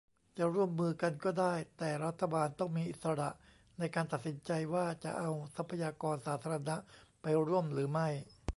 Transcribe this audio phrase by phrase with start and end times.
[0.37, 3.29] จะร่วมมือกันก็ได้ แต่รัฐบาลต้องมีอิสระ
[3.79, 6.75] ในการตัดสินใจว่าจะเอาทรัพยากรสาธารณะ
[7.21, 8.07] ไปร่วมหรือไม่